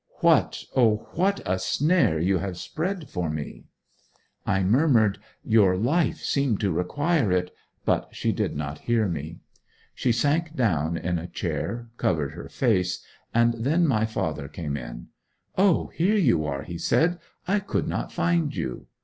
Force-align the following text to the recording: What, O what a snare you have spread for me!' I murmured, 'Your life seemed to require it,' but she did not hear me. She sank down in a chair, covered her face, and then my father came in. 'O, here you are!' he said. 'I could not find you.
What, 0.21 0.63
O 0.75 1.07
what 1.13 1.41
a 1.45 1.59
snare 1.59 2.17
you 2.17 2.39
have 2.39 2.57
spread 2.57 3.07
for 3.07 3.29
me!' 3.29 3.65
I 4.47 4.63
murmured, 4.63 5.19
'Your 5.45 5.77
life 5.77 6.23
seemed 6.23 6.59
to 6.61 6.71
require 6.71 7.31
it,' 7.31 7.53
but 7.85 8.07
she 8.11 8.31
did 8.31 8.55
not 8.55 8.79
hear 8.79 9.07
me. 9.07 9.41
She 9.93 10.11
sank 10.11 10.55
down 10.55 10.97
in 10.97 11.19
a 11.19 11.27
chair, 11.27 11.89
covered 11.97 12.31
her 12.31 12.49
face, 12.49 13.05
and 13.31 13.53
then 13.53 13.85
my 13.87 14.05
father 14.07 14.47
came 14.47 14.75
in. 14.75 15.09
'O, 15.55 15.89
here 15.93 16.17
you 16.17 16.47
are!' 16.47 16.63
he 16.63 16.79
said. 16.79 17.19
'I 17.47 17.59
could 17.59 17.87
not 17.87 18.11
find 18.11 18.55
you. 18.55 18.87